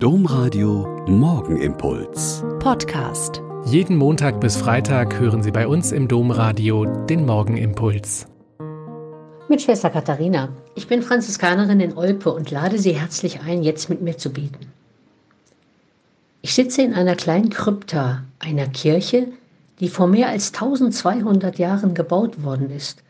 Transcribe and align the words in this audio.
Domradio 0.00 1.04
Morgenimpuls. 1.08 2.44
Podcast. 2.60 3.42
Jeden 3.64 3.96
Montag 3.96 4.40
bis 4.40 4.56
Freitag 4.56 5.18
hören 5.18 5.42
Sie 5.42 5.50
bei 5.50 5.66
uns 5.66 5.90
im 5.90 6.06
Domradio 6.06 6.84
den 6.84 7.26
Morgenimpuls. 7.26 8.28
Mit 9.48 9.60
Schwester 9.60 9.90
Katharina. 9.90 10.50
Ich 10.76 10.86
bin 10.86 11.02
Franziskanerin 11.02 11.80
in 11.80 11.96
Olpe 11.96 12.32
und 12.32 12.52
lade 12.52 12.78
Sie 12.78 12.92
herzlich 12.92 13.40
ein, 13.40 13.64
jetzt 13.64 13.90
mit 13.90 14.00
mir 14.00 14.16
zu 14.16 14.32
beten. 14.32 14.70
Ich 16.42 16.54
sitze 16.54 16.82
in 16.82 16.94
einer 16.94 17.16
kleinen 17.16 17.50
Krypta 17.50 18.22
einer 18.38 18.68
Kirche, 18.68 19.26
die 19.80 19.88
vor 19.88 20.06
mehr 20.06 20.28
als 20.28 20.54
1200 20.54 21.58
Jahren 21.58 21.94
gebaut 21.94 22.44
worden 22.44 22.70
ist 22.70 23.02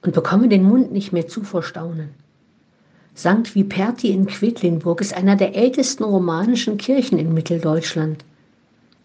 und 0.00 0.14
bekomme 0.14 0.48
den 0.48 0.62
Mund 0.62 0.90
nicht 0.90 1.12
mehr 1.12 1.28
zu 1.28 1.42
vor 1.42 1.62
Staunen. 1.62 2.14
St. 3.20 3.54
Viperti 3.54 4.12
in 4.12 4.24
Quedlinburg 4.24 5.02
ist 5.02 5.12
einer 5.12 5.36
der 5.36 5.54
ältesten 5.54 6.04
romanischen 6.04 6.78
Kirchen 6.78 7.18
in 7.18 7.34
Mitteldeutschland. 7.34 8.24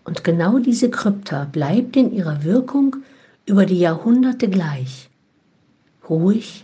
Und 0.06 0.24
genau 0.24 0.58
diese 0.58 0.90
Krypta 0.90 1.44
bleibt 1.52 1.98
in 1.98 2.14
ihrer 2.14 2.46
Wirkung 2.46 2.96
über 3.46 3.66
die 3.66 3.78
Jahrhunderte 3.78 4.48
gleich. 4.48 5.10
Ruhig, 6.10 6.64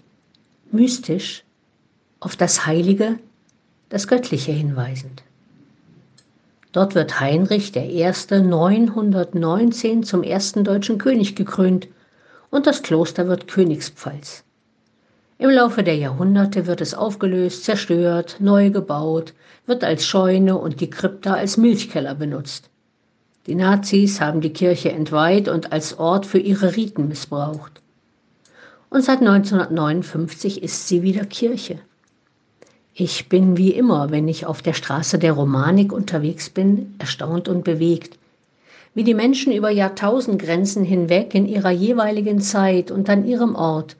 mystisch, 0.71 1.43
auf 2.21 2.37
das 2.37 2.65
Heilige, 2.65 3.19
das 3.89 4.07
Göttliche 4.07 4.53
hinweisend. 4.53 5.21
Dort 6.71 6.95
wird 6.95 7.19
Heinrich 7.19 7.75
I. 7.75 8.13
919 8.29 10.03
zum 10.03 10.23
ersten 10.23 10.63
deutschen 10.63 10.99
König 10.99 11.35
gekrönt 11.35 11.89
und 12.49 12.65
das 12.65 12.81
Kloster 12.81 13.27
wird 13.27 13.49
Königspfalz. 13.49 14.45
Im 15.41 15.49
Laufe 15.49 15.81
der 15.81 15.95
Jahrhunderte 15.95 16.67
wird 16.67 16.81
es 16.81 16.93
aufgelöst, 16.93 17.63
zerstört, 17.63 18.35
neu 18.37 18.69
gebaut, 18.69 19.33
wird 19.65 19.83
als 19.83 20.05
Scheune 20.05 20.55
und 20.55 20.81
die 20.81 20.89
Krypta 20.91 21.33
als 21.33 21.57
Milchkeller 21.57 22.13
benutzt. 22.13 22.69
Die 23.47 23.55
Nazis 23.55 24.21
haben 24.21 24.41
die 24.41 24.53
Kirche 24.53 24.91
entweiht 24.91 25.47
und 25.47 25.71
als 25.71 25.97
Ort 25.97 26.27
für 26.27 26.37
ihre 26.37 26.75
Riten 26.75 27.07
missbraucht. 27.07 27.81
Und 28.91 29.03
seit 29.03 29.21
1959 29.21 30.61
ist 30.61 30.87
sie 30.87 31.01
wieder 31.01 31.25
Kirche. 31.25 31.79
Ich 32.93 33.27
bin 33.27 33.57
wie 33.57 33.71
immer, 33.71 34.11
wenn 34.11 34.27
ich 34.27 34.45
auf 34.45 34.61
der 34.61 34.73
Straße 34.73 35.17
der 35.17 35.33
Romanik 35.33 35.91
unterwegs 35.91 36.51
bin, 36.51 36.93
erstaunt 36.99 37.49
und 37.49 37.63
bewegt, 37.63 38.19
wie 38.93 39.03
die 39.03 39.15
Menschen 39.15 39.53
über 39.53 39.71
Jahrtausendgrenzen 39.71 40.83
hinweg 40.83 41.33
in 41.33 41.47
ihrer 41.47 41.71
jeweiligen 41.71 42.41
Zeit 42.41 42.91
und 42.91 43.09
an 43.09 43.25
ihrem 43.25 43.55
Ort 43.55 43.95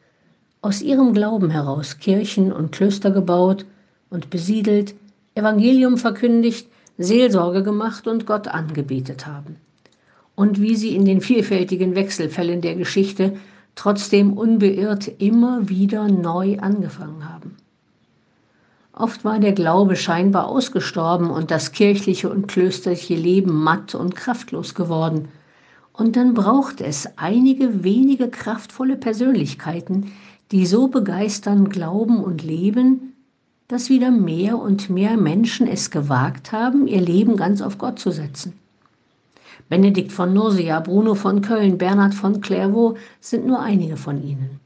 aus 0.61 0.81
ihrem 0.81 1.13
Glauben 1.13 1.49
heraus 1.49 1.97
Kirchen 1.97 2.51
und 2.51 2.71
Klöster 2.71 3.11
gebaut 3.11 3.65
und 4.09 4.29
besiedelt, 4.29 4.93
Evangelium 5.33 5.97
verkündigt, 5.97 6.67
Seelsorge 6.97 7.63
gemacht 7.63 8.07
und 8.07 8.25
Gott 8.25 8.47
angebetet 8.47 9.25
haben. 9.25 9.57
Und 10.35 10.61
wie 10.61 10.75
sie 10.75 10.95
in 10.95 11.05
den 11.05 11.21
vielfältigen 11.21 11.95
Wechselfällen 11.95 12.61
der 12.61 12.75
Geschichte 12.75 13.33
trotzdem 13.75 14.33
unbeirrt 14.33 15.07
immer 15.19 15.67
wieder 15.69 16.07
neu 16.07 16.59
angefangen 16.59 17.27
haben. 17.27 17.55
Oft 18.93 19.23
war 19.23 19.39
der 19.39 19.53
Glaube 19.53 19.95
scheinbar 19.95 20.47
ausgestorben 20.47 21.29
und 21.29 21.49
das 21.49 21.71
kirchliche 21.71 22.29
und 22.29 22.47
klösterliche 22.47 23.15
Leben 23.15 23.63
matt 23.63 23.95
und 23.95 24.15
kraftlos 24.15 24.75
geworden. 24.75 25.29
Und 25.93 26.15
dann 26.17 26.33
braucht 26.33 26.81
es 26.81 27.07
einige 27.15 27.83
wenige 27.83 28.29
kraftvolle 28.29 28.97
Persönlichkeiten, 28.97 30.11
die 30.51 30.65
so 30.65 30.87
begeistern 30.87 31.69
Glauben 31.69 32.23
und 32.23 32.43
Leben, 32.43 33.13
dass 33.67 33.89
wieder 33.89 34.11
mehr 34.11 34.57
und 34.59 34.89
mehr 34.89 35.15
Menschen 35.15 35.65
es 35.65 35.91
gewagt 35.91 36.51
haben, 36.51 36.87
ihr 36.87 36.99
Leben 36.99 37.37
ganz 37.37 37.61
auf 37.61 37.77
Gott 37.77 37.99
zu 37.99 38.11
setzen. 38.11 38.53
Benedikt 39.69 40.11
von 40.11 40.33
Nursia, 40.33 40.81
Bruno 40.81 41.15
von 41.15 41.41
Köln, 41.41 41.77
Bernhard 41.77 42.13
von 42.13 42.41
Clairvaux 42.41 42.97
sind 43.21 43.47
nur 43.47 43.61
einige 43.61 43.95
von 43.95 44.21
ihnen. 44.21 44.59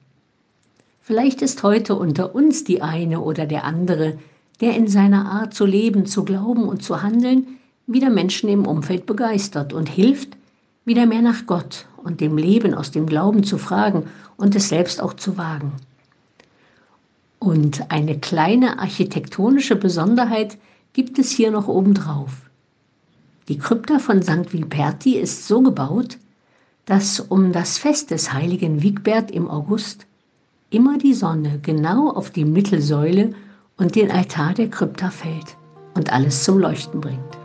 Vielleicht 1.01 1.43
ist 1.43 1.61
heute 1.61 1.93
unter 1.93 2.33
uns 2.33 2.63
die 2.63 2.81
eine 2.81 3.21
oder 3.21 3.45
der 3.45 3.63
andere, 3.63 4.17
der 4.61 4.75
in 4.75 4.87
seiner 4.87 5.29
Art 5.29 5.53
zu 5.53 5.67
leben, 5.67 6.07
zu 6.07 6.25
glauben 6.25 6.63
und 6.63 6.81
zu 6.81 7.03
handeln 7.03 7.45
wieder 7.85 8.09
Menschen 8.09 8.49
im 8.49 8.65
Umfeld 8.65 9.05
begeistert 9.05 9.73
und 9.73 9.87
hilft, 9.87 10.35
wieder 10.85 11.05
mehr 11.05 11.21
nach 11.21 11.45
Gott 11.45 11.85
und 12.05 12.21
dem 12.21 12.37
Leben 12.37 12.73
aus 12.73 12.91
dem 12.91 13.07
Glauben 13.07 13.43
zu 13.43 13.57
fragen 13.57 14.03
und 14.37 14.55
es 14.55 14.69
selbst 14.69 15.01
auch 15.01 15.13
zu 15.13 15.37
wagen. 15.37 15.73
Und 17.39 17.91
eine 17.91 18.17
kleine 18.17 18.79
architektonische 18.79 19.75
Besonderheit 19.75 20.57
gibt 20.93 21.19
es 21.19 21.31
hier 21.31 21.51
noch 21.51 21.67
obendrauf. 21.67 22.31
Die 23.47 23.57
Krypta 23.57 23.99
von 23.99 24.21
St. 24.23 24.53
Vilperti 24.53 25.17
ist 25.17 25.47
so 25.47 25.61
gebaut, 25.61 26.17
dass 26.85 27.19
um 27.19 27.51
das 27.51 27.77
Fest 27.77 28.11
des 28.11 28.31
heiligen 28.31 28.81
Wigbert 28.81 29.31
im 29.31 29.49
August 29.49 30.05
immer 30.69 30.97
die 30.97 31.13
Sonne 31.13 31.59
genau 31.61 32.09
auf 32.11 32.29
die 32.29 32.45
Mittelsäule 32.45 33.33
und 33.77 33.95
den 33.95 34.11
Altar 34.11 34.53
der 34.53 34.69
Krypta 34.69 35.09
fällt 35.09 35.57
und 35.95 36.11
alles 36.11 36.43
zum 36.43 36.59
Leuchten 36.59 37.01
bringt. 37.01 37.44